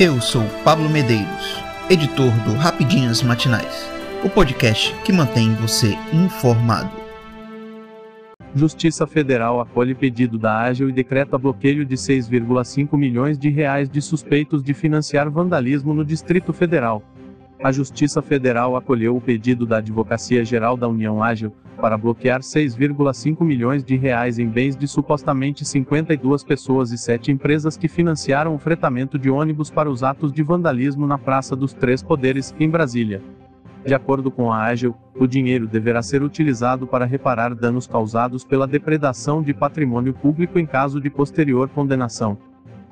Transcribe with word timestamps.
Eu 0.00 0.20
sou 0.20 0.44
Pablo 0.62 0.88
Medeiros, 0.88 1.60
editor 1.90 2.30
do 2.44 2.52
Rapidinhas 2.54 3.20
Matinais, 3.20 3.90
o 4.24 4.30
podcast 4.30 4.94
que 5.04 5.12
mantém 5.12 5.52
você 5.56 5.98
informado. 6.12 6.88
Justiça 8.54 9.08
Federal 9.08 9.60
acolhe 9.60 9.96
pedido 9.96 10.38
da 10.38 10.56
Ágil 10.56 10.88
e 10.88 10.92
decreta 10.92 11.36
bloqueio 11.36 11.84
de 11.84 11.96
6,5 11.96 12.96
milhões 12.96 13.36
de 13.36 13.48
reais 13.48 13.90
de 13.90 14.00
suspeitos 14.00 14.62
de 14.62 14.72
financiar 14.72 15.28
vandalismo 15.28 15.92
no 15.92 16.04
Distrito 16.04 16.52
Federal. 16.52 17.02
A 17.62 17.72
Justiça 17.72 18.22
Federal 18.22 18.76
acolheu 18.76 19.16
o 19.16 19.20
pedido 19.20 19.66
da 19.66 19.78
Advocacia 19.78 20.44
Geral 20.44 20.76
da 20.76 20.86
União 20.86 21.20
Ágil 21.20 21.52
para 21.80 21.98
bloquear 21.98 22.40
6,5 22.40 23.44
milhões 23.44 23.82
de 23.82 23.96
reais 23.96 24.38
em 24.38 24.48
bens 24.48 24.76
de 24.76 24.86
supostamente 24.86 25.64
52 25.64 26.44
pessoas 26.44 26.92
e 26.92 26.98
7 26.98 27.32
empresas 27.32 27.76
que 27.76 27.88
financiaram 27.88 28.54
o 28.54 28.58
fretamento 28.58 29.18
de 29.18 29.28
ônibus 29.28 29.70
para 29.70 29.90
os 29.90 30.04
atos 30.04 30.32
de 30.32 30.40
vandalismo 30.40 31.04
na 31.04 31.18
Praça 31.18 31.56
dos 31.56 31.72
Três 31.72 32.00
Poderes, 32.00 32.54
em 32.60 32.70
Brasília. 32.70 33.20
De 33.84 33.92
acordo 33.92 34.30
com 34.30 34.52
a 34.52 34.62
Ágil, 34.62 34.94
o 35.16 35.26
dinheiro 35.26 35.66
deverá 35.66 36.00
ser 36.00 36.22
utilizado 36.22 36.86
para 36.86 37.06
reparar 37.06 37.56
danos 37.56 37.88
causados 37.88 38.44
pela 38.44 38.68
depredação 38.68 39.42
de 39.42 39.52
patrimônio 39.52 40.14
público 40.14 40.60
em 40.60 40.66
caso 40.66 41.00
de 41.00 41.10
posterior 41.10 41.68
condenação. 41.68 42.38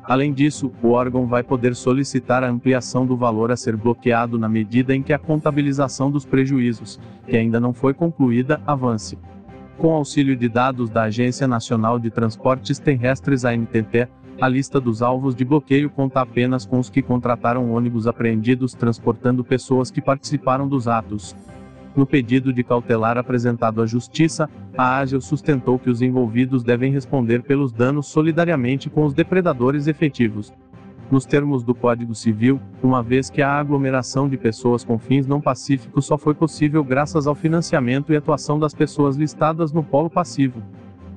Além 0.09 0.33
disso, 0.33 0.71
o 0.83 0.91
órgão 0.91 1.27
vai 1.27 1.43
poder 1.43 1.75
solicitar 1.75 2.45
a 2.45 2.49
ampliação 2.49 3.05
do 3.05 3.17
valor 3.17 3.51
a 3.51 3.57
ser 3.57 3.77
bloqueado 3.77 4.39
na 4.39 4.49
medida 4.49 4.95
em 4.95 5.03
que 5.03 5.13
a 5.13 5.19
contabilização 5.19 6.11
dos 6.11 6.25
prejuízos, 6.25 7.01
que 7.27 7.37
ainda 7.37 7.59
não 7.59 7.73
foi 7.73 7.93
concluída, 7.93 8.61
avance. 8.65 9.19
Com 9.77 9.93
auxílio 9.93 10.37
de 10.37 10.49
dados 10.49 10.89
da 10.89 11.03
Agência 11.03 11.49
Nacional 11.49 11.99
de 11.99 12.09
Transportes 12.09 12.79
Terrestres 12.79 13.45
ANTT, 13.45 14.09
a 14.41 14.49
lista 14.49 14.81
dos 14.81 15.03
alvos 15.03 15.35
de 15.35 15.45
bloqueio 15.45 15.91
conta 15.91 16.21
apenas 16.21 16.65
com 16.65 16.79
os 16.79 16.89
que 16.89 17.03
contrataram 17.03 17.73
ônibus 17.73 18.07
apreendidos 18.07 18.75
transportando 18.75 19.43
pessoas 19.43 19.91
que 19.91 20.01
participaram 20.01 20.69
dos 20.69 20.87
atos. 20.87 21.35
No 21.97 22.05
pedido 22.05 22.53
de 22.53 22.63
cautelar 22.63 23.17
apresentado 23.17 23.81
à 23.81 23.87
Justiça, 23.87 24.51
a 24.77 24.99
AGEL 24.99 25.21
sustentou 25.23 25.79
que 25.79 25.89
os 25.89 26.03
envolvidos 26.03 26.63
devem 26.63 26.93
responder 26.93 27.43
pelos 27.43 27.73
danos 27.73 28.07
solidariamente 28.07 28.91
com 28.91 29.05
os 29.05 29.15
depredadores 29.15 29.87
efetivos. 29.87 30.53
Nos 31.11 31.25
termos 31.25 31.63
do 31.63 31.75
Código 31.75 32.15
Civil, 32.15 32.61
uma 32.83 33.03
vez 33.03 33.31
que 33.31 33.41
a 33.41 33.51
aglomeração 33.53 34.29
de 34.29 34.37
pessoas 34.37 34.85
com 34.85 34.99
fins 34.99 35.27
não 35.27 35.41
pacíficos 35.41 36.05
só 36.05 36.19
foi 36.19 36.35
possível 36.35 36.85
graças 36.85 37.27
ao 37.27 37.35
financiamento 37.35 38.13
e 38.13 38.17
atuação 38.17 38.59
das 38.59 38.75
pessoas 38.75 39.17
listadas 39.17 39.73
no 39.73 39.83
polo 39.83 40.11
passivo 40.11 40.63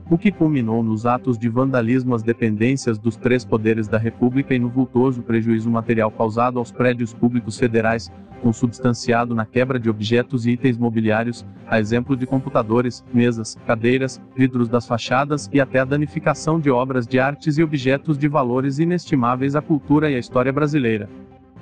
o 0.09 0.17
que 0.17 0.31
culminou 0.31 0.81
nos 0.81 1.05
atos 1.05 1.37
de 1.37 1.47
vandalismo 1.47 2.15
às 2.15 2.23
dependências 2.23 2.97
dos 2.97 3.15
três 3.15 3.45
poderes 3.45 3.87
da 3.87 3.97
República 3.97 4.55
e 4.55 4.59
no 4.59 4.67
vultoso 4.67 5.21
prejuízo 5.21 5.69
material 5.69 6.09
causado 6.09 6.57
aos 6.57 6.71
prédios 6.71 7.13
públicos 7.13 7.59
federais, 7.59 8.11
consubstanciado 8.39 9.35
na 9.35 9.45
quebra 9.45 9.79
de 9.79 9.89
objetos 9.89 10.45
e 10.45 10.51
itens 10.51 10.77
mobiliários, 10.77 11.45
a 11.67 11.79
exemplo 11.79 12.15
de 12.17 12.25
computadores, 12.25 13.03
mesas, 13.13 13.57
cadeiras, 13.67 14.19
vidros 14.35 14.67
das 14.67 14.87
fachadas 14.87 15.49
e 15.53 15.61
até 15.61 15.79
a 15.79 15.85
danificação 15.85 16.59
de 16.59 16.71
obras 16.71 17.05
de 17.05 17.19
artes 17.19 17.57
e 17.57 17.63
objetos 17.63 18.17
de 18.17 18.27
valores 18.27 18.79
inestimáveis 18.79 19.55
à 19.55 19.61
cultura 19.61 20.09
e 20.09 20.15
à 20.15 20.19
história 20.19 20.51
brasileira. 20.51 21.09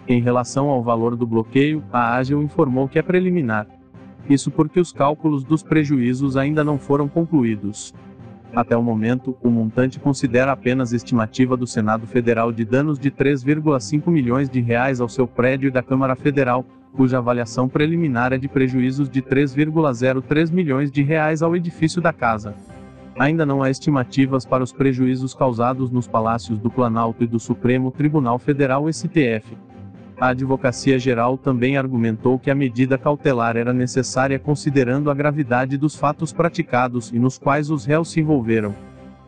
Em 0.08 0.22
relação 0.22 0.70
ao 0.70 0.81
valor 0.81 1.16
do 1.17 1.28
bloqueio, 1.28 1.83
a 1.92 2.16
AGEL 2.16 2.42
informou 2.42 2.88
que 2.88 2.98
é 2.98 3.02
preliminar. 3.02 3.67
Isso 4.30 4.50
porque 4.50 4.80
os 4.80 4.94
cálculos 4.94 5.44
dos 5.44 5.64
prejuízos 5.64 6.38
ainda 6.38 6.64
não 6.64 6.78
foram 6.78 7.08
concluídos. 7.09 7.94
Até 8.56 8.76
o 8.76 8.81
momento, 8.81 9.38
o 9.42 9.50
montante 9.50 10.00
considera 10.00 10.52
apenas 10.52 10.94
estimativa 10.94 11.56
do 11.56 11.67
Senado 11.67 12.08
Federal 12.08 12.52
de 12.52 12.66
danos 12.66 12.98
de 12.98 13.12
3,5 13.12 14.09
milhões 14.09 14.50
de 14.50 14.62
reais 14.62 15.02
ao 15.02 15.09
seu 15.09 15.28
prédio 15.28 15.67
e 15.67 15.72
da 15.72 15.84
Câmara 15.84 16.16
Federal, 16.16 16.66
cuja 16.94 17.20
avaliação 17.20 17.70
preliminar 17.70 18.34
é 18.34 18.38
de 18.38 18.48
prejuízos 18.48 19.09
de 19.09 19.22
3,03 19.22 20.52
milhões 20.52 20.92
de 20.92 21.04
reais 21.04 21.42
ao 21.42 21.55
edifício 21.55 22.02
da 22.02 22.11
casa. 22.11 22.55
Ainda 23.20 23.45
não 23.45 23.64
há 23.64 23.70
estimativas 23.70 24.45
para 24.45 24.64
os 24.64 24.71
prejuízos 24.71 25.33
causados 25.33 25.92
nos 25.92 26.08
palácios 26.08 26.60
do 26.60 26.70
Planalto 26.70 27.23
e 27.23 27.27
do 27.27 27.39
Supremo 27.39 27.92
Tribunal 27.92 28.38
Federal 28.39 28.92
STF. 28.92 29.58
A 30.20 30.30
Advocacia 30.30 30.98
Geral 30.98 31.38
também 31.38 31.78
argumentou 31.78 32.39
que 32.39 32.50
a 32.50 32.55
medida 32.55 32.98
cautelar 32.98 33.55
era 33.55 33.72
necessária 33.72 34.39
considerando 34.39 35.11
a 35.11 35.14
gravidade 35.14 35.78
dos 35.78 35.95
fatos 35.95 36.33
praticados 36.33 37.11
e 37.14 37.20
nos 37.20 37.38
quais 37.38 37.70
os 37.70 37.86
réus 37.86 38.10
se 38.10 38.20
envolveram. 38.20 38.73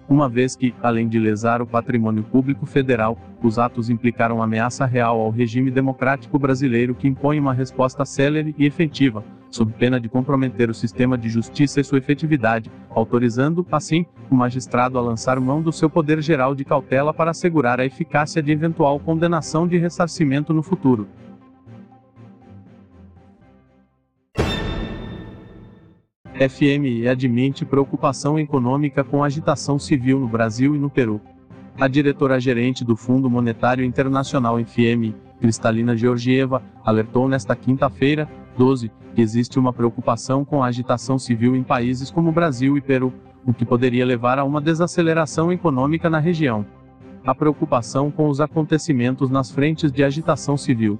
Uma 0.09 0.27
vez 0.27 0.55
que, 0.55 0.73
além 0.81 1.07
de 1.07 1.19
lesar 1.19 1.61
o 1.61 1.67
patrimônio 1.67 2.23
público 2.23 2.65
federal, 2.65 3.19
os 3.43 3.59
atos 3.59 3.91
implicaram 3.91 4.41
ameaça 4.41 4.83
real 4.83 5.19
ao 5.19 5.29
regime 5.29 5.69
democrático 5.69 6.39
brasileiro 6.39 6.95
que 6.95 7.07
impõe 7.07 7.39
uma 7.39 7.53
resposta 7.53 8.03
célere 8.03 8.55
e 8.57 8.65
efetiva, 8.65 9.23
sob 9.49 9.73
pena 9.73 9.99
de 9.99 10.07
comprometer 10.07 10.69
o 10.69 10.73
sistema 10.73 11.17
de 11.17 11.29
justiça 11.29 11.79
e 11.79 11.83
sua 11.83 11.97
efetividade, 11.97 12.71
autorizando, 12.89 13.65
assim, 13.71 14.05
o 14.29 14.35
magistrado 14.35 14.97
a 14.97 15.01
lançar 15.01 15.39
mão 15.39 15.61
do 15.61 15.71
seu 15.71 15.89
poder 15.89 16.21
geral 16.21 16.53
de 16.53 16.63
cautela 16.63 17.13
para 17.13 17.31
assegurar 17.31 17.79
a 17.79 17.85
eficácia 17.85 18.41
de 18.41 18.51
eventual 18.51 18.99
condenação 18.99 19.67
de 19.67 19.77
ressarcimento 19.77 20.53
no 20.53 20.61
futuro. 20.61 21.07
FMI 26.47 27.05
admite 27.07 27.65
preocupação 27.65 28.39
econômica 28.39 29.03
com 29.03 29.23
agitação 29.23 29.77
civil 29.77 30.19
no 30.19 30.27
Brasil 30.27 30.73
e 30.73 30.79
no 30.79 30.89
Peru. 30.89 31.19
A 31.77 31.87
diretora-gerente 31.87 32.85
do 32.85 32.95
Fundo 32.95 33.29
Monetário 33.29 33.83
Internacional 33.83 34.57
FMI, 34.63 35.13
Cristalina 35.39 35.95
Georgieva, 35.95 36.61
alertou 36.83 37.27
nesta 37.27 37.55
quinta-feira, 37.55 38.29
12, 38.57 38.91
que 39.15 39.21
existe 39.21 39.57
uma 39.57 39.73
preocupação 39.73 40.43
com 40.43 40.61
a 40.61 40.67
agitação 40.67 41.17
civil 41.17 41.55
em 41.55 41.63
países 41.63 42.11
como 42.11 42.31
Brasil 42.31 42.77
e 42.77 42.81
Peru, 42.81 43.13
o 43.45 43.53
que 43.53 43.65
poderia 43.65 44.05
levar 44.05 44.37
a 44.37 44.43
uma 44.43 44.61
desaceleração 44.61 45.51
econômica 45.51 46.09
na 46.09 46.19
região. 46.19 46.65
A 47.25 47.33
preocupação 47.33 48.11
com 48.11 48.29
os 48.29 48.41
acontecimentos 48.41 49.29
nas 49.29 49.49
frentes 49.49 49.91
de 49.91 50.03
agitação 50.03 50.57
civil. 50.57 50.99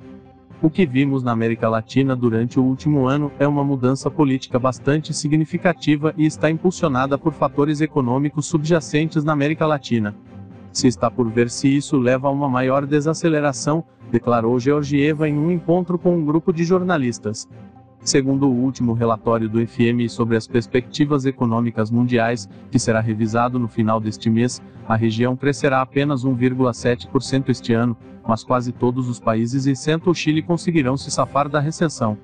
O 0.62 0.70
que 0.70 0.86
vimos 0.86 1.24
na 1.24 1.32
América 1.32 1.70
Latina 1.70 2.16
durante 2.16 2.60
o 2.60 2.64
último 2.64 3.08
ano 3.08 3.32
é 3.40 3.48
uma 3.48 3.64
mudança 3.64 4.12
política 4.12 4.60
bastante 4.60 5.14
significativa 5.14 6.14
e 6.18 6.26
está 6.26 6.50
impulsionada 6.50 7.18
por 7.18 7.32
fatores 7.32 7.80
econômicos 7.80 8.46
subjacentes 8.46 9.24
na 9.24 9.32
América 9.32 9.66
Latina. 9.66 10.14
Se 10.72 10.88
está 10.88 11.10
por 11.10 11.30
ver 11.30 11.50
se 11.50 11.68
isso 11.68 11.98
leva 11.98 12.28
a 12.28 12.32
uma 12.32 12.48
maior 12.48 12.86
desaceleração, 12.86 13.84
declarou 14.12 14.60
Georgieva 14.60 15.28
em 15.28 15.38
um 15.38 15.52
encontro 15.52 15.98
com 15.98 16.16
um 16.16 16.26
grupo 16.26 16.54
de 16.54 16.64
jornalistas. 16.64 17.48
Segundo 18.02 18.48
o 18.48 18.54
último 18.54 18.94
relatório 18.94 19.50
do 19.50 19.66
FMI 19.66 20.08
sobre 20.10 20.38
as 20.38 20.48
perspectivas 20.48 21.26
econômicas 21.26 21.92
mundiais, 21.92 22.48
que 22.72 22.80
será 22.80 23.02
revisado 23.02 23.60
no 23.60 23.68
final 23.68 24.00
deste 24.00 24.30
mês, 24.30 24.62
a 24.88 24.96
região 24.96 25.36
crescerá 25.36 25.82
apenas 25.82 26.24
1,7% 26.24 27.50
este 27.50 27.74
ano, 27.74 27.96
mas 28.26 28.44
quase 28.44 28.72
todos 28.72 29.10
os 29.10 29.20
países 29.20 29.66
exceto 29.66 30.10
o 30.10 30.16
Chile 30.16 30.42
conseguirão 30.42 30.96
se 30.96 31.12
safar 31.12 31.50
da 31.50 31.60
recessão. 31.60 32.18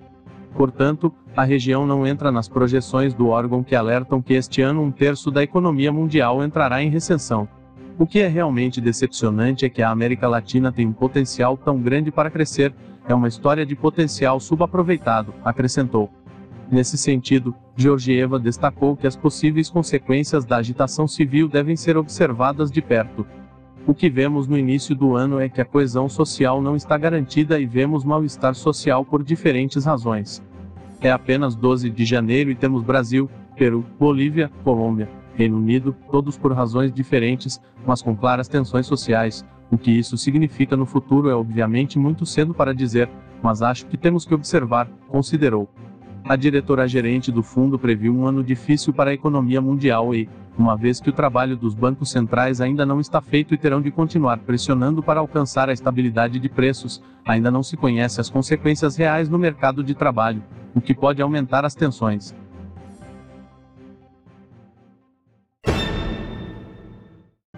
Portanto, 0.55 1.13
a 1.35 1.43
região 1.43 1.85
não 1.85 2.07
entra 2.07 2.31
nas 2.31 2.47
projeções 2.47 3.13
do 3.13 3.27
órgão 3.27 3.61
que 3.61 3.75
alertam 3.75 4.21
que 4.21 4.33
este 4.33 4.61
ano 4.61 4.81
um 4.81 4.91
terço 4.91 5.29
da 5.29 5.43
economia 5.43 5.91
mundial 5.91 6.41
entrará 6.41 6.81
em 6.81 6.89
recessão. 6.89 7.47
O 7.97 8.05
que 8.05 8.19
é 8.19 8.27
realmente 8.27 8.81
decepcionante 8.81 9.65
é 9.65 9.69
que 9.69 9.81
a 9.81 9.89
América 9.89 10.27
Latina 10.27 10.69
tem 10.69 10.85
um 10.85 10.91
potencial 10.91 11.55
tão 11.55 11.79
grande 11.79 12.11
para 12.11 12.29
crescer, 12.29 12.73
é 13.07 13.13
uma 13.13 13.29
história 13.29 13.65
de 13.65 13.73
potencial 13.73 14.37
subaproveitado, 14.37 15.33
acrescentou. 15.45 16.09
Nesse 16.69 16.97
sentido, 16.97 17.55
Georgieva 17.77 18.37
destacou 18.37 18.97
que 18.97 19.07
as 19.07 19.15
possíveis 19.15 19.69
consequências 19.69 20.43
da 20.43 20.57
agitação 20.57 21.07
civil 21.07 21.47
devem 21.47 21.77
ser 21.77 21.95
observadas 21.95 22.69
de 22.69 22.81
perto. 22.81 23.25
O 23.87 23.93
que 23.93 24.09
vemos 24.09 24.45
no 24.45 24.57
início 24.57 24.93
do 24.93 25.15
ano 25.15 25.39
é 25.39 25.47
que 25.47 25.61
a 25.61 25.65
coesão 25.65 26.09
social 26.09 26.61
não 26.61 26.75
está 26.75 26.97
garantida 26.97 27.59
e 27.59 27.65
vemos 27.65 28.03
mal-estar 28.03 28.55
social 28.55 29.05
por 29.05 29.23
diferentes 29.23 29.85
razões. 29.85 30.43
É 30.99 31.11
apenas 31.11 31.55
12 31.55 31.89
de 31.91 32.03
janeiro 32.03 32.51
e 32.51 32.55
temos 32.55 32.83
Brasil, 32.83 33.29
Peru, 33.55 33.85
Bolívia, 33.97 34.51
Colômbia, 34.63 35.07
Reino 35.35 35.57
Unido, 35.57 35.95
todos 36.11 36.37
por 36.37 36.53
razões 36.53 36.91
diferentes, 36.91 37.61
mas 37.85 38.01
com 38.01 38.15
claras 38.15 38.47
tensões 38.47 38.87
sociais. 38.87 39.45
O 39.69 39.77
que 39.77 39.91
isso 39.91 40.17
significa 40.17 40.75
no 40.75 40.85
futuro 40.85 41.29
é 41.29 41.35
obviamente 41.35 41.99
muito 41.99 42.25
cedo 42.25 42.53
para 42.53 42.73
dizer, 42.73 43.09
mas 43.41 43.61
acho 43.61 43.85
que 43.87 43.97
temos 43.97 44.25
que 44.25 44.33
observar, 44.33 44.87
considerou. 45.07 45.69
A 46.27 46.35
diretora-gerente 46.35 47.31
do 47.31 47.43
fundo 47.43 47.77
previu 47.77 48.15
um 48.15 48.25
ano 48.25 48.43
difícil 48.43 48.91
para 48.91 49.11
a 49.11 49.13
economia 49.13 49.61
mundial 49.61 50.15
e, 50.15 50.27
uma 50.57 50.75
vez 50.75 50.99
que 50.99 51.09
o 51.09 51.13
trabalho 51.13 51.55
dos 51.55 51.75
bancos 51.75 52.09
centrais 52.09 52.61
ainda 52.61 52.85
não 52.85 52.99
está 52.99 53.21
feito 53.21 53.53
e 53.53 53.57
terão 53.57 53.81
de 53.81 53.91
continuar 53.91 54.39
pressionando 54.39 55.03
para 55.03 55.19
alcançar 55.19 55.69
a 55.69 55.73
estabilidade 55.73 56.39
de 56.39 56.49
preços, 56.49 57.03
ainda 57.25 57.51
não 57.51 57.61
se 57.61 57.77
conhece 57.77 58.19
as 58.19 58.29
consequências 58.29 58.95
reais 58.95 59.29
no 59.29 59.37
mercado 59.37 59.83
de 59.83 59.93
trabalho, 59.93 60.41
o 60.73 60.81
que 60.81 60.95
pode 60.95 61.21
aumentar 61.21 61.65
as 61.65 61.75
tensões. 61.75 62.33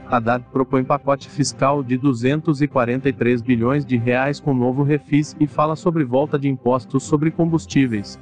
Haddad 0.10 0.46
propõe 0.52 0.84
pacote 0.84 1.30
fiscal 1.30 1.84
de 1.84 1.98
243 1.98 3.42
bilhões 3.42 3.86
de 3.86 3.98
reais 3.98 4.40
com 4.40 4.54
novo 4.54 4.82
refis 4.82 5.36
e 5.40 5.46
fala 5.46 5.76
sobre 5.76 6.06
volta 6.06 6.40
de 6.40 6.48
impostos 6.48 7.04
sobre 7.04 7.30
combustíveis. 7.30 8.20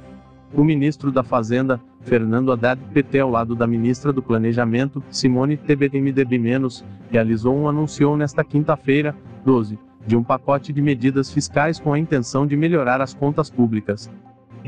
O 0.54 0.64
ministro 0.64 1.12
da 1.12 1.22
Fazenda, 1.22 1.80
Fernando 2.00 2.50
Haddad, 2.50 2.80
PT 2.92 3.20
ao 3.20 3.30
lado 3.30 3.54
da 3.54 3.66
ministra 3.66 4.12
do 4.12 4.22
Planejamento, 4.22 5.02
Simone 5.10 5.56
Tebet-MDB-, 5.56 6.84
realizou 7.10 7.56
um 7.56 7.68
anúncio 7.68 8.16
nesta 8.16 8.42
quinta-feira, 8.42 9.14
12, 9.44 9.78
de 10.06 10.16
um 10.16 10.22
pacote 10.22 10.72
de 10.72 10.82
medidas 10.82 11.32
fiscais 11.32 11.78
com 11.78 11.92
a 11.92 11.98
intenção 11.98 12.46
de 12.46 12.56
melhorar 12.56 13.00
as 13.00 13.14
contas 13.14 13.50
públicas. 13.50 14.10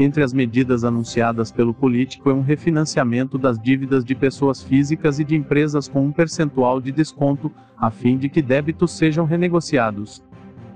Entre 0.00 0.22
as 0.22 0.32
medidas 0.32 0.84
anunciadas 0.84 1.50
pelo 1.50 1.74
político 1.74 2.30
é 2.30 2.32
um 2.32 2.40
refinanciamento 2.40 3.36
das 3.36 3.58
dívidas 3.58 4.04
de 4.04 4.14
pessoas 4.14 4.62
físicas 4.62 5.18
e 5.18 5.24
de 5.24 5.34
empresas 5.34 5.88
com 5.88 6.06
um 6.06 6.12
percentual 6.12 6.80
de 6.80 6.92
desconto, 6.92 7.50
a 7.76 7.90
fim 7.90 8.16
de 8.16 8.28
que 8.28 8.40
débitos 8.40 8.92
sejam 8.92 9.26
renegociados. 9.26 10.22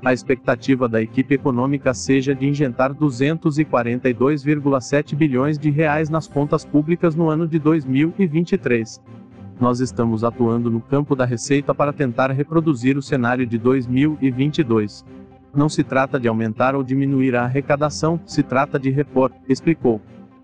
A 0.05 0.13
expectativa 0.13 0.89
da 0.89 1.01
equipe 1.01 1.35
econômica 1.35 1.95
seja 1.95 2.35
de 2.35 2.49
injetar 2.49 2.93
242,7 2.93 5.15
bilhões 5.15 5.57
de 5.57 5.71
reais 5.71 6.11
nas 6.11 6.27
contas 6.27 6.65
públicas 6.65 7.15
no 7.15 7.31
ano 7.31 7.47
de 7.47 7.61
2023. 7.61 9.01
Nós 9.61 9.79
estamos 9.79 10.25
atuando 10.25 10.69
no 10.69 10.81
campo 10.81 11.15
da 11.15 11.25
receita 11.25 11.73
para 11.73 11.93
tentar 11.93 12.33
reproduzir 12.33 12.97
o 12.97 13.03
cenário 13.03 13.47
de 13.47 13.57
2022. 13.57 15.05
Não 15.55 15.69
se 15.69 15.85
trata 15.85 16.19
de 16.19 16.27
aumentar 16.27 16.75
ou 16.75 16.83
diminuir 16.83 17.37
a 17.37 17.45
arrecadação, 17.45 18.19
se 18.25 18.43
trata 18.43 18.79
de 18.79 18.89
repor, 18.89 19.31
explicou. 19.47 20.01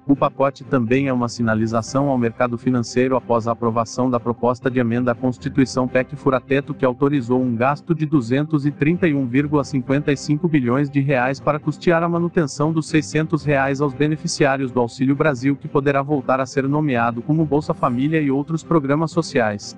O 0.07 0.15
pacote 0.17 0.65
também 0.65 1.09
é 1.09 1.13
uma 1.13 1.29
sinalização 1.29 2.09
ao 2.09 2.17
mercado 2.17 2.57
financeiro 2.57 3.15
após 3.15 3.47
a 3.47 3.53
aprovação 3.53 4.11
da 4.11 4.19
proposta 4.19 4.71
de 4.71 4.81
emenda 4.81 5.13
à 5.13 5.15
Constituição 5.15 5.87
PEC 5.87 6.17
Furateto 6.17 6.73
que 6.73 6.85
autorizou 6.85 7.43
um 7.43 7.55
gasto 7.55 7.95
de 7.95 8.07
231,55 8.07 10.49
bilhões 10.49 10.89
de 10.91 11.01
reais 11.01 11.39
para 11.41 11.59
custear 11.59 12.03
a 12.03 12.09
manutenção 12.09 12.73
dos 12.73 12.89
600 12.89 13.45
reais 13.45 13.83
aos 13.83 13.93
beneficiários 13.93 14.73
do 14.73 14.81
Auxílio 14.81 15.15
Brasil 15.15 15.55
que 15.55 15.69
poderá 15.69 16.01
voltar 16.01 16.41
a 16.41 16.47
ser 16.47 16.67
nomeado 16.67 17.21
como 17.21 17.45
Bolsa 17.45 17.75
Família 17.75 18.19
e 18.19 18.31
outros 18.31 18.65
programas 18.65 19.11
sociais. 19.11 19.77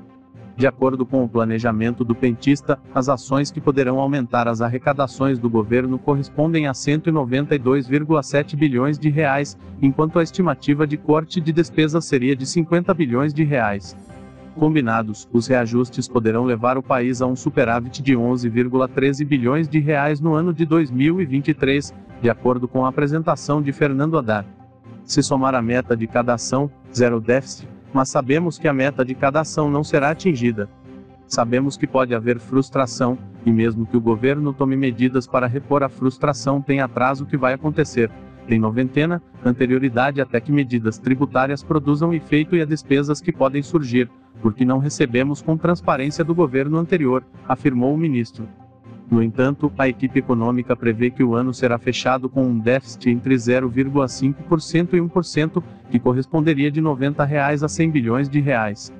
De 0.60 0.66
acordo 0.66 1.06
com 1.06 1.24
o 1.24 1.28
planejamento 1.28 2.04
do 2.04 2.14
pentista, 2.14 2.78
as 2.94 3.08
ações 3.08 3.50
que 3.50 3.62
poderão 3.62 3.98
aumentar 3.98 4.46
as 4.46 4.60
arrecadações 4.60 5.38
do 5.38 5.48
governo 5.48 5.98
correspondem 5.98 6.66
a 6.66 6.72
192,7 6.72 8.56
bilhões 8.56 8.98
de 8.98 9.08
reais, 9.08 9.56
enquanto 9.80 10.18
a 10.18 10.22
estimativa 10.22 10.86
de 10.86 10.98
corte 10.98 11.40
de 11.40 11.50
despesas 11.50 12.04
seria 12.04 12.36
de 12.36 12.44
50 12.44 12.92
bilhões 12.92 13.32
de 13.32 13.42
reais. 13.42 13.96
Combinados, 14.54 15.26
os 15.32 15.46
reajustes 15.46 16.06
poderão 16.06 16.44
levar 16.44 16.76
o 16.76 16.82
país 16.82 17.22
a 17.22 17.26
um 17.26 17.34
superávit 17.34 18.02
de 18.02 18.12
11,13 18.12 19.24
bilhões 19.26 19.66
de 19.66 19.78
reais 19.78 20.20
no 20.20 20.34
ano 20.34 20.52
de 20.52 20.66
2023, 20.66 21.94
de 22.20 22.28
acordo 22.28 22.68
com 22.68 22.84
a 22.84 22.90
apresentação 22.90 23.62
de 23.62 23.72
Fernando 23.72 24.18
Haddad. 24.18 24.46
Se 25.06 25.22
somar 25.22 25.54
a 25.54 25.62
meta 25.62 25.96
de 25.96 26.06
cada 26.06 26.34
ação, 26.34 26.70
zero 26.94 27.18
déficit, 27.18 27.66
mas 27.92 28.08
sabemos 28.08 28.58
que 28.58 28.68
a 28.68 28.72
meta 28.72 29.04
de 29.04 29.14
cada 29.14 29.40
ação 29.40 29.70
não 29.70 29.84
será 29.84 30.10
atingida. 30.10 30.68
Sabemos 31.26 31.76
que 31.76 31.86
pode 31.86 32.14
haver 32.14 32.40
frustração, 32.40 33.16
e 33.46 33.52
mesmo 33.52 33.86
que 33.86 33.96
o 33.96 34.00
governo 34.00 34.52
tome 34.52 34.76
medidas 34.76 35.26
para 35.26 35.46
repor 35.46 35.82
a 35.82 35.88
frustração, 35.88 36.60
tem 36.60 36.80
atraso 36.80 37.24
que 37.24 37.36
vai 37.36 37.52
acontecer. 37.52 38.10
Tem 38.48 38.58
noventena, 38.58 39.22
anterioridade 39.44 40.20
até 40.20 40.40
que 40.40 40.50
medidas 40.50 40.98
tributárias 40.98 41.62
produzam 41.62 42.12
efeito 42.12 42.56
e 42.56 42.62
a 42.62 42.64
despesas 42.64 43.20
que 43.20 43.32
podem 43.32 43.62
surgir, 43.62 44.10
porque 44.42 44.64
não 44.64 44.78
recebemos 44.78 45.40
com 45.40 45.56
transparência 45.56 46.24
do 46.24 46.34
governo 46.34 46.78
anterior, 46.78 47.24
afirmou 47.46 47.94
o 47.94 47.98
ministro. 47.98 48.48
No 49.10 49.20
entanto, 49.20 49.72
a 49.76 49.88
equipe 49.88 50.20
econômica 50.20 50.76
prevê 50.76 51.10
que 51.10 51.24
o 51.24 51.34
ano 51.34 51.52
será 51.52 51.76
fechado 51.78 52.28
com 52.28 52.44
um 52.44 52.56
déficit 52.56 53.10
entre 53.10 53.34
0,5% 53.34 54.94
e 54.94 55.00
1%, 55.00 55.62
que 55.90 55.98
corresponderia 55.98 56.70
de 56.70 56.80
90 56.80 57.24
reais 57.24 57.64
a 57.64 57.68
100 57.68 57.90
bilhões 57.90 58.28
de 58.28 58.38
reais. 58.38 58.92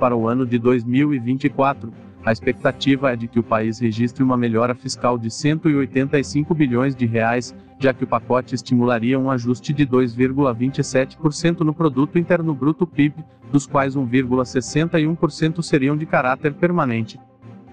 Para 0.00 0.16
o 0.16 0.26
ano 0.26 0.46
de 0.46 0.58
2024, 0.58 1.92
a 2.24 2.32
expectativa 2.32 3.12
é 3.12 3.16
de 3.16 3.28
que 3.28 3.38
o 3.38 3.42
país 3.42 3.78
registre 3.78 4.22
uma 4.22 4.38
melhora 4.38 4.74
fiscal 4.74 5.18
de 5.18 5.30
185 5.30 6.54
bilhões 6.54 6.96
de 6.96 7.04
reais, 7.04 7.54
já 7.78 7.92
que 7.92 8.04
o 8.04 8.06
pacote 8.06 8.54
estimularia 8.54 9.18
um 9.18 9.30
ajuste 9.30 9.74
de 9.74 9.86
2,27% 9.86 11.60
no 11.60 11.74
produto 11.74 12.18
interno 12.18 12.54
bruto 12.54 12.86
PIB, 12.86 13.22
dos 13.52 13.66
quais 13.66 13.94
1,61% 13.94 15.62
seriam 15.62 15.96
de 15.96 16.06
caráter 16.06 16.54
permanente 16.54 17.20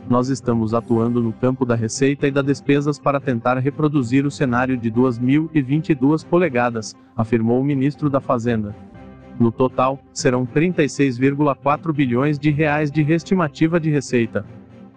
nós 0.09 0.29
estamos 0.29 0.73
atuando 0.73 1.21
no 1.21 1.33
campo 1.33 1.65
da 1.65 1.75
receita 1.75 2.27
e 2.27 2.31
da 2.31 2.41
despesas 2.41 2.99
para 2.99 3.19
tentar 3.19 3.57
reproduzir 3.57 4.25
o 4.25 4.31
cenário 4.31 4.77
de 4.77 4.89
2022 4.89 6.23
polegadas, 6.23 6.95
afirmou 7.15 7.59
o 7.59 7.63
ministro 7.63 8.09
da 8.09 8.19
Fazenda. 8.19 8.75
No 9.39 9.51
total, 9.51 9.99
serão 10.13 10.45
36,4 10.45 11.93
bilhões 11.93 12.39
de 12.39 12.51
reais 12.51 12.91
de 12.91 13.01
reestimativa 13.01 13.79
de 13.79 13.89
receita. 13.89 14.45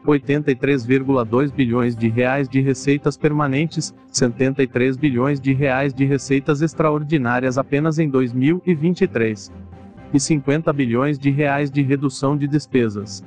83,2 0.06 1.52
bilhões 1.52 1.96
de 1.96 2.08
reais 2.08 2.48
de 2.48 2.60
receitas 2.60 3.16
permanentes, 3.16 3.94
73 4.12 4.96
bilhões 4.96 5.40
de 5.40 5.52
reais 5.52 5.92
de 5.92 6.04
receitas 6.04 6.62
extraordinárias 6.62 7.58
apenas 7.58 7.98
em 7.98 8.08
2023 8.08 9.52
e 10.14 10.20
50 10.20 10.72
bilhões 10.72 11.18
de 11.18 11.30
reais 11.30 11.70
de 11.70 11.82
redução 11.82 12.36
de 12.36 12.46
despesas. 12.46 13.22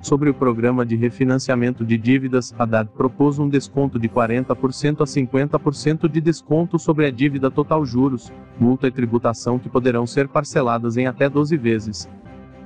Sobre 0.00 0.30
o 0.30 0.34
programa 0.34 0.86
de 0.86 0.94
refinanciamento 0.94 1.84
de 1.84 1.98
dívidas, 1.98 2.54
Haddad 2.58 2.90
propôs 2.96 3.38
um 3.38 3.48
desconto 3.48 3.98
de 3.98 4.08
40% 4.08 5.00
a 5.00 5.04
50% 5.04 6.08
de 6.08 6.20
desconto 6.20 6.78
sobre 6.78 7.06
a 7.06 7.10
dívida 7.10 7.50
total 7.50 7.84
juros, 7.84 8.32
multa 8.58 8.86
e 8.86 8.92
tributação 8.92 9.58
que 9.58 9.68
poderão 9.68 10.06
ser 10.06 10.28
parceladas 10.28 10.96
em 10.96 11.06
até 11.06 11.28
12 11.28 11.56
vezes. 11.56 12.08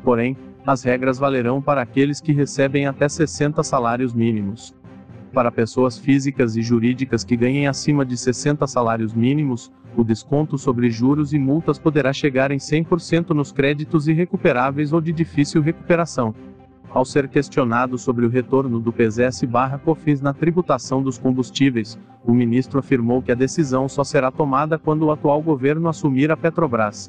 Porém, 0.05 0.37
as 0.67 0.83
regras 0.83 1.19
valerão 1.19 1.63
para 1.63 1.81
aqueles 1.81 2.21
que 2.21 2.33
recebem 2.33 2.87
até 2.87 3.09
60 3.09 3.63
salários 3.63 4.13
mínimos. 4.13 4.75
Para 5.33 5.51
pessoas 5.51 5.97
físicas 5.97 6.57
e 6.57 6.63
jurídicas 6.63 7.25
que 7.25 7.37
ganhem 7.37 7.67
acima 7.67 8.05
de 8.05 8.17
60 8.17 8.67
salários 8.67 9.15
mínimos, 9.15 9.73
o 9.97 10.05
desconto 10.05 10.59
sobre 10.59 10.91
juros 10.91 11.33
e 11.33 11.39
multas 11.39 11.79
poderá 11.79 12.13
chegar 12.13 12.51
em 12.51 12.59
100% 12.59 13.31
nos 13.31 13.53
créditos 13.53 14.09
irrecuperáveis 14.09 14.93
ou 14.93 15.01
de 15.01 15.13
difícil 15.13 15.63
recuperação. 15.63 16.35
Ao 16.93 17.05
ser 17.05 17.29
questionado 17.29 17.97
sobre 17.97 18.27
o 18.27 18.29
retorno 18.29 18.81
do 18.81 18.93
PSS/COFINS 18.93 20.21
na 20.21 20.35
tributação 20.35 21.01
dos 21.01 21.19
combustíveis, 21.19 21.97
o 22.25 22.35
ministro 22.35 22.81
afirmou 22.81 23.23
que 23.23 23.31
a 23.31 23.37
decisão 23.37 23.89
só 23.89 24.03
será 24.03 24.31
tomada 24.31 24.77
quando 24.77 25.03
o 25.03 25.13
atual 25.13 25.41
governo 25.41 25.89
assumir 25.89 26.33
a 26.33 26.37
Petrobras. 26.37 27.09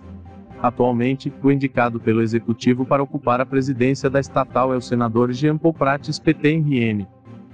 Atualmente, 0.61 1.33
o 1.41 1.51
indicado 1.51 1.99
pelo 1.99 2.21
executivo 2.21 2.85
para 2.85 3.01
ocupar 3.01 3.41
a 3.41 3.45
presidência 3.45 4.07
da 4.07 4.19
estatal 4.19 4.71
é 4.71 4.77
o 4.77 4.81
senador 4.81 5.31
Jean 5.33 5.57
Paul 5.57 5.73
Prates 5.73 6.19
PT-RN. 6.19 7.07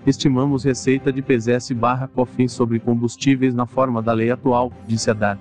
Estimamos 0.06 0.66
receita 0.66 1.14
de 1.14 1.22
PSS/COFINS 1.22 2.52
sobre 2.52 2.80
combustíveis 2.80 3.56
na 3.56 3.66
forma 3.66 4.02
da 4.02 4.12
lei 4.12 4.32
atual, 4.32 4.74
disse 4.86 5.10
Haddad. 5.10 5.40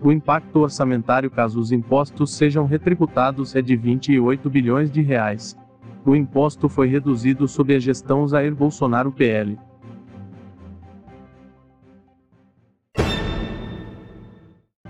O 0.00 0.12
impacto 0.12 0.60
orçamentário 0.60 1.28
caso 1.28 1.58
os 1.58 1.72
impostos 1.72 2.32
sejam 2.32 2.64
retributados 2.64 3.56
é 3.56 3.60
de 3.60 3.74
28 3.74 4.48
bilhões 4.48 4.88
de 4.88 5.02
reais. 5.02 5.58
O 6.04 6.14
imposto 6.14 6.68
foi 6.68 6.88
reduzido 6.88 7.46
sob 7.46 7.74
a 7.74 7.78
gestão 7.78 8.26
Jair 8.26 8.54
Bolsonaro 8.54 9.12
PL. 9.12 9.58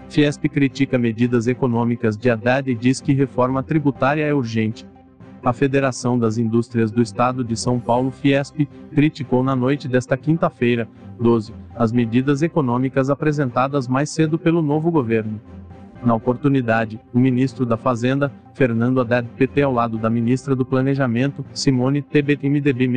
Fiesp 0.09 0.49
critica 0.49 0.99
medidas 0.99 1.47
econômicas 1.47 2.17
de 2.17 2.31
Haddad 2.31 2.71
e 2.71 2.75
diz 2.75 3.01
que 3.01 3.13
reforma 3.13 3.63
tributária 3.63 4.25
é 4.25 4.33
urgente. 4.33 4.87
A 5.45 5.53
Federação 5.53 6.19
das 6.19 6.39
Indústrias 6.39 6.91
do 6.91 7.01
Estado 7.01 7.45
de 7.45 7.57
São 7.57 7.79
Paulo, 7.79 8.11
Fiesp, 8.11 8.69
criticou 8.93 9.45
na 9.45 9.55
noite 9.55 9.87
desta 9.87 10.17
quinta-feira, 10.17 10.89
12, 11.21 11.55
as 11.77 11.93
medidas 11.93 12.43
econômicas 12.43 13.11
apresentadas 13.11 13.87
mais 13.87 14.11
cedo 14.11 14.39
pelo 14.39 14.63
novo 14.63 14.91
governo. 14.91 15.41
Na 16.03 16.15
oportunidade, 16.15 17.01
o 17.13 17.19
ministro 17.19 17.67
da 17.67 17.77
Fazenda, 17.77 18.33
Fernando 18.55 19.01
Haddad, 19.01 19.29
PT 19.37 19.63
ao 19.63 19.73
lado 19.73 19.99
da 19.99 20.09
ministra 20.09 20.55
do 20.55 20.65
Planejamento, 20.65 21.45
Simone 21.53 22.03
Tebet 22.03 22.49
MDB-, 22.49 22.89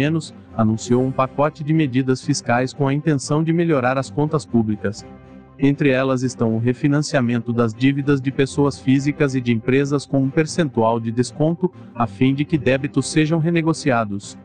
anunciou 0.56 1.04
um 1.04 1.12
pacote 1.12 1.64
de 1.64 1.74
medidas 1.74 2.22
fiscais 2.22 2.74
com 2.74 2.88
a 2.88 2.94
intenção 2.94 3.44
de 3.44 3.52
melhorar 3.52 3.98
as 3.98 4.12
contas 4.12 4.46
públicas. 4.46 5.06
Entre 5.58 5.90
elas 5.90 6.24
estão 6.24 6.56
o 6.56 6.60
refinanciamento 6.60 7.54
das 7.54 7.74
dívidas 7.74 8.20
de 8.20 8.32
pessoas 8.32 8.80
físicas 8.80 9.36
e 9.36 9.42
de 9.42 9.52
empresas 9.52 10.06
com 10.06 10.22
um 10.24 10.30
percentual 10.30 11.00
de 11.00 11.12
desconto, 11.12 11.72
a 11.94 12.08
fim 12.08 12.34
de 12.34 12.46
que 12.46 12.58
débitos 12.58 13.08
sejam 13.08 13.38
renegociados. 13.40 14.38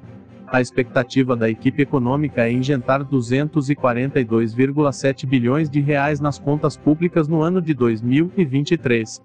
A 0.48 0.60
expectativa 0.60 1.34
da 1.34 1.50
equipe 1.50 1.82
econômica 1.82 2.46
é 2.46 2.52
injetar 2.52 3.04
242,7 3.04 5.26
bilhões 5.26 5.68
de 5.68 5.80
reais 5.80 6.20
nas 6.20 6.38
contas 6.38 6.76
públicas 6.76 7.26
no 7.26 7.42
ano 7.42 7.60
de 7.60 7.74
2023. 7.74 9.20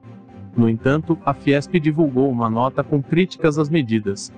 No 0.58 0.68
entanto, 0.68 1.16
a 1.24 1.32
Fiesp 1.34 1.80
divulgou 1.80 2.28
uma 2.30 2.50
nota 2.50 2.84
com 2.84 3.01
críticas 3.01 3.58
às 3.60 3.70
medidas. 3.70 4.34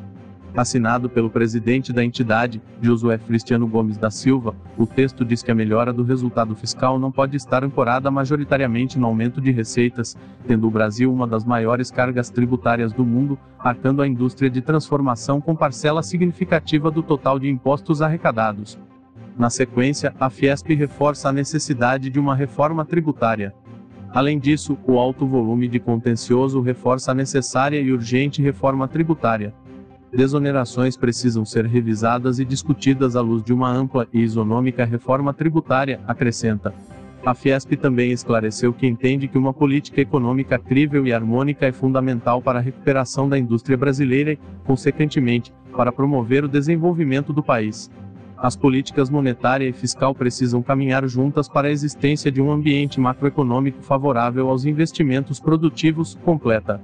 Assinado 0.55 1.09
pelo 1.09 1.31
presidente 1.31 1.91
da 1.91 2.03
entidade, 2.03 2.61
Josué 2.79 3.17
Cristiano 3.17 3.67
Gomes 3.67 3.97
da 3.97 4.11
Silva, 4.11 4.55
o 4.77 4.85
texto 4.85 5.25
diz 5.25 5.41
que 5.41 5.49
a 5.49 5.55
melhora 5.55 5.91
do 5.91 6.03
resultado 6.03 6.55
fiscal 6.55 6.99
não 6.99 7.11
pode 7.11 7.35
estar 7.35 7.63
ancorada 7.63 8.11
majoritariamente 8.11 8.99
no 8.99 9.07
aumento 9.07 9.41
de 9.41 9.49
receitas, 9.49 10.15
tendo 10.47 10.67
o 10.67 10.69
Brasil 10.69 11.11
uma 11.11 11.25
das 11.25 11.43
maiores 11.43 11.89
cargas 11.89 12.29
tributárias 12.29 12.93
do 12.93 13.03
mundo, 13.03 13.35
arcando 13.57 14.03
a 14.03 14.07
indústria 14.07 14.47
de 14.47 14.61
transformação 14.61 15.41
com 15.41 15.55
parcela 15.55 16.03
significativa 16.03 16.91
do 16.91 17.01
total 17.01 17.39
de 17.39 17.49
impostos 17.49 17.99
arrecadados. 17.99 18.77
Na 19.35 19.49
sequência, 19.49 20.13
a 20.19 20.29
Fiesp 20.29 20.67
reforça 20.75 21.29
a 21.29 21.33
necessidade 21.33 22.11
de 22.11 22.19
uma 22.19 22.35
reforma 22.35 22.85
tributária. 22.85 23.55
Além 24.13 24.37
disso, 24.37 24.77
o 24.85 24.99
alto 24.99 25.25
volume 25.25 25.67
de 25.67 25.79
contencioso 25.79 26.61
reforça 26.61 27.09
a 27.09 27.15
necessária 27.15 27.81
e 27.81 27.91
urgente 27.91 28.39
reforma 28.39 28.87
tributária 28.87 29.51
desonerações 30.15 30.95
precisam 30.95 31.43
ser 31.43 31.65
revisadas 31.65 32.39
e 32.39 32.45
discutidas 32.45 33.15
à 33.15 33.21
luz 33.21 33.43
de 33.43 33.51
uma 33.51 33.69
ampla 33.69 34.07
e 34.13 34.21
isonômica 34.21 34.85
reforma 34.85 35.33
tributária, 35.33 35.99
acrescenta. 36.07 36.73
A 37.25 37.33
Fiesp 37.33 37.71
também 37.77 38.11
esclareceu 38.11 38.73
que 38.73 38.85
entende 38.85 39.29
que 39.29 39.37
uma 39.37 39.53
política 39.53 40.01
econômica 40.01 40.59
crível 40.59 41.07
e 41.07 41.13
harmônica 41.13 41.65
é 41.65 41.71
fundamental 41.71 42.41
para 42.41 42.59
a 42.59 42.61
recuperação 42.61 43.29
da 43.29 43.39
indústria 43.39 43.77
brasileira 43.77 44.33
e, 44.33 44.39
consequentemente, 44.65 45.53
para 45.75 45.91
promover 45.91 46.43
o 46.43 46.49
desenvolvimento 46.49 47.31
do 47.31 47.41
país. 47.41 47.89
As 48.37 48.57
políticas 48.57 49.09
monetária 49.09 49.69
e 49.69 49.71
fiscal 49.71 50.13
precisam 50.13 50.61
caminhar 50.61 51.07
juntas 51.07 51.47
para 51.47 51.69
a 51.69 51.71
existência 51.71 52.29
de 52.29 52.41
um 52.41 52.51
ambiente 52.51 52.99
macroeconômico 52.99 53.81
favorável 53.81 54.49
aos 54.49 54.65
investimentos 54.65 55.39
produtivos, 55.39 56.15
completa. 56.25 56.81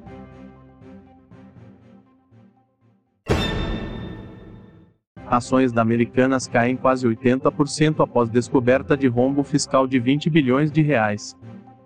Ações 5.29 5.71
da 5.71 5.81
Americanas 5.83 6.47
caem 6.47 6.75
quase 6.75 7.07
80% 7.07 8.03
após 8.03 8.27
descoberta 8.29 8.97
de 8.97 9.07
rombo 9.07 9.43
fiscal 9.43 9.85
de 9.85 9.99
20 9.99 10.27
bilhões 10.27 10.71
de 10.71 10.81
reais. 10.81 11.37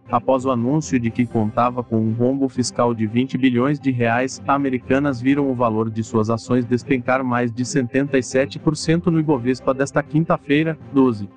Após 0.09 0.45
o 0.45 0.51
anúncio 0.51 0.97
de 0.97 1.12
que 1.12 1.25
contava 1.25 1.83
com 1.83 1.97
um 1.97 2.13
rombo 2.13 2.47
fiscal 2.47 2.93
de 2.93 3.05
20 3.05 3.38
bilhões 3.38 3.81
de 3.81 3.91
reais, 3.91 4.41
Americanas 4.47 5.19
viram 5.19 5.51
o 5.51 5.55
valor 5.55 5.89
de 5.89 6.01
suas 6.05 6.29
ações 6.29 6.63
despencar 6.63 7.21
mais 7.21 7.51
de 7.51 7.65
77% 7.65 9.07
no 9.07 9.19
Ibovespa 9.19 9.73
desta 9.73 10.01
quinta-feira, 10.01 10.79
12. 10.93 11.27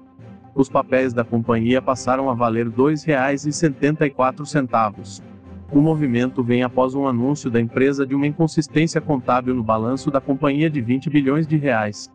Os 0.54 0.68
papéis 0.68 1.12
da 1.12 1.24
companhia 1.24 1.82
passaram 1.82 2.30
a 2.30 2.34
valer 2.34 2.66
R$ 2.66 2.72
2,74. 2.72 5.20
O 5.72 5.80
movimento 5.80 6.44
vem 6.44 6.62
após 6.62 6.94
um 6.94 7.08
anúncio 7.08 7.50
da 7.50 7.60
empresa 7.60 8.06
de 8.06 8.14
uma 8.14 8.26
inconsistência 8.26 9.00
contábil 9.00 9.54
no 9.54 9.64
balanço 9.64 10.10
da 10.10 10.20
companhia 10.20 10.70
de 10.70 10.80
20 10.80 11.10
bilhões 11.10 11.46
de 11.46 11.56
reais. 11.56 12.08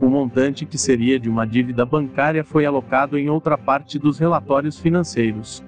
O 0.00 0.08
montante 0.08 0.66
que 0.66 0.76
seria 0.76 1.18
de 1.18 1.28
uma 1.28 1.46
dívida 1.46 1.86
bancária 1.86 2.42
foi 2.42 2.66
alocado 2.66 3.16
em 3.16 3.28
outra 3.28 3.56
parte 3.56 3.98
dos 3.98 4.18
relatórios 4.18 4.78
financeiros. 4.78 5.64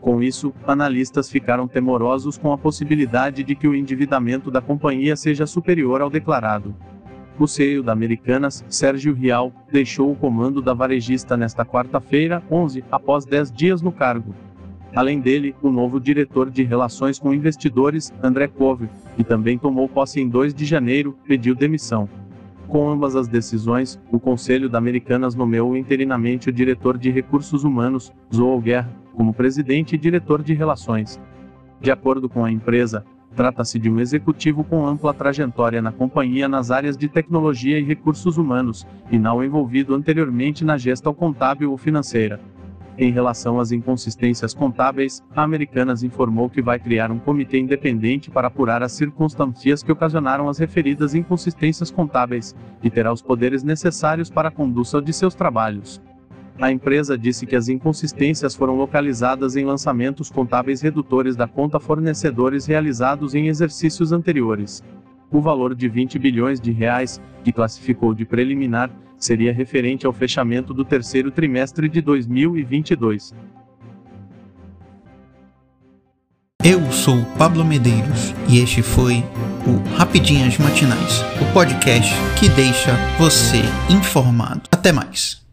Com 0.00 0.22
isso, 0.22 0.54
analistas 0.66 1.28
ficaram 1.28 1.66
temorosos 1.66 2.38
com 2.38 2.52
a 2.52 2.58
possibilidade 2.58 3.42
de 3.42 3.54
que 3.56 3.66
o 3.66 3.74
endividamento 3.74 4.50
da 4.50 4.60
companhia 4.60 5.16
seja 5.16 5.46
superior 5.46 6.00
ao 6.00 6.08
declarado. 6.08 6.74
O 7.38 7.46
CEO 7.46 7.82
da 7.82 7.92
Americanas, 7.92 8.64
Sérgio 8.68 9.14
Rial, 9.14 9.52
deixou 9.70 10.10
o 10.10 10.16
comando 10.16 10.62
da 10.62 10.74
varejista 10.74 11.36
nesta 11.36 11.64
quarta-feira, 11.64 12.42
11, 12.50 12.84
após 12.90 13.24
10 13.24 13.52
dias 13.52 13.82
no 13.82 13.92
cargo. 13.92 14.34
Além 14.94 15.20
dele, 15.20 15.54
o 15.62 15.70
novo 15.70 16.00
diretor 16.00 16.50
de 16.50 16.62
Relações 16.62 17.18
com 17.18 17.34
Investidores, 17.34 18.12
André 18.22 18.48
Cove, 18.48 18.88
que 19.16 19.22
também 19.22 19.58
tomou 19.58 19.88
posse 19.88 20.20
em 20.20 20.28
2 20.28 20.54
de 20.54 20.64
janeiro, 20.64 21.16
pediu 21.26 21.54
demissão. 21.54 22.08
Com 22.66 22.90
ambas 22.90 23.16
as 23.16 23.28
decisões, 23.28 23.98
o 24.10 24.18
Conselho 24.18 24.68
da 24.68 24.78
Americanas 24.78 25.34
nomeou 25.34 25.76
interinamente 25.76 26.48
o 26.48 26.52
diretor 26.52 26.98
de 26.98 27.10
Recursos 27.10 27.64
Humanos, 27.64 28.12
Zool 28.34 28.60
Guerra, 28.60 28.90
como 29.14 29.32
presidente 29.32 29.94
e 29.94 29.98
diretor 29.98 30.42
de 30.42 30.54
Relações. 30.54 31.20
De 31.80 31.90
acordo 31.90 32.28
com 32.28 32.44
a 32.44 32.50
empresa, 32.50 33.04
trata-se 33.34 33.78
de 33.78 33.88
um 33.88 34.00
executivo 34.00 34.64
com 34.64 34.86
ampla 34.86 35.14
trajetória 35.14 35.80
na 35.80 35.92
companhia 35.92 36.48
nas 36.48 36.70
áreas 36.70 36.96
de 36.96 37.08
tecnologia 37.08 37.78
e 37.78 37.84
recursos 37.84 38.36
humanos, 38.36 38.86
e 39.10 39.18
não 39.18 39.44
envolvido 39.44 39.94
anteriormente 39.94 40.64
na 40.64 40.76
gestão 40.76 41.14
contábil 41.14 41.70
ou 41.70 41.78
financeira. 41.78 42.40
Em 43.00 43.12
relação 43.12 43.60
às 43.60 43.70
inconsistências 43.70 44.52
contábeis, 44.52 45.22
a 45.36 45.44
Americanas 45.44 46.02
informou 46.02 46.50
que 46.50 46.60
vai 46.60 46.80
criar 46.80 47.12
um 47.12 47.18
comitê 47.20 47.56
independente 47.56 48.28
para 48.28 48.48
apurar 48.48 48.82
as 48.82 48.90
circunstâncias 48.90 49.84
que 49.84 49.92
ocasionaram 49.92 50.48
as 50.48 50.58
referidas 50.58 51.14
inconsistências 51.14 51.92
contábeis, 51.92 52.56
e 52.82 52.90
terá 52.90 53.12
os 53.12 53.22
poderes 53.22 53.62
necessários 53.62 54.28
para 54.28 54.48
a 54.48 54.50
condução 54.50 55.00
de 55.00 55.12
seus 55.12 55.32
trabalhos. 55.32 56.02
A 56.60 56.72
empresa 56.72 57.16
disse 57.16 57.46
que 57.46 57.54
as 57.54 57.68
inconsistências 57.68 58.56
foram 58.56 58.74
localizadas 58.74 59.54
em 59.54 59.64
lançamentos 59.64 60.28
contábeis 60.28 60.80
redutores 60.80 61.36
da 61.36 61.46
conta 61.46 61.78
fornecedores 61.78 62.66
realizados 62.66 63.32
em 63.32 63.46
exercícios 63.46 64.10
anteriores. 64.10 64.82
O 65.30 65.40
valor 65.40 65.72
de 65.72 65.88
20 65.88 66.18
bilhões 66.18 66.60
de 66.60 66.72
reais, 66.72 67.20
que 67.44 67.52
classificou 67.52 68.12
de 68.12 68.24
preliminar, 68.24 68.90
seria 69.18 69.52
referente 69.52 70.06
ao 70.06 70.12
fechamento 70.12 70.72
do 70.72 70.84
terceiro 70.84 71.30
trimestre 71.30 71.88
de 71.88 72.00
2022. 72.00 73.34
Eu 76.64 76.92
sou 76.92 77.24
Pablo 77.38 77.64
Medeiros 77.64 78.34
e 78.48 78.58
este 78.58 78.82
foi 78.82 79.24
o 79.66 79.96
Rapidinhas 79.96 80.58
Matinais, 80.58 81.22
o 81.40 81.52
podcast 81.52 82.12
que 82.38 82.48
deixa 82.50 82.94
você 83.18 83.62
informado. 83.90 84.62
Até 84.70 84.92
mais. 84.92 85.47